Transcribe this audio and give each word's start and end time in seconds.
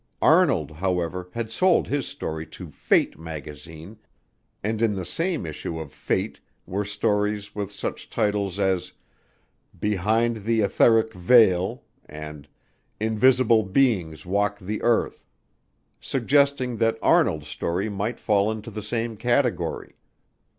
Arnold, 0.23 0.71
however, 0.71 1.29
had 1.33 1.51
sold 1.51 1.87
his 1.87 2.07
story 2.07 2.47
to 2.47 2.71
Fate 2.71 3.19
magazine 3.19 3.99
and 4.63 4.81
in 4.81 4.95
the 4.95 5.05
same 5.05 5.45
issue 5.45 5.77
of 5.77 5.91
Fate 5.93 6.39
were 6.65 6.83
stories 6.83 7.53
with 7.53 7.71
such 7.71 8.09
titles 8.09 8.57
as 8.57 8.93
"Behind 9.79 10.37
the 10.37 10.61
Etheric 10.61 11.13
Veil" 11.13 11.83
and 12.07 12.47
"Invisible 12.99 13.61
Beings 13.61 14.25
Walk 14.25 14.57
the 14.57 14.81
Earth," 14.81 15.27
suggesting 15.99 16.77
that 16.77 16.97
Arnold's 17.03 17.47
story 17.49 17.87
might 17.87 18.19
fall 18.19 18.49
into 18.51 18.71
the 18.71 18.81
same 18.81 19.15
category. 19.15 19.93